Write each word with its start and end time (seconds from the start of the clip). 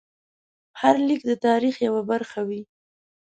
هر 0.81 0.95
لیک 1.07 1.21
د 1.27 1.31
تاریخ 1.45 1.75
یوه 1.87 2.01
برخه 2.11 2.41
وه. 2.47 2.61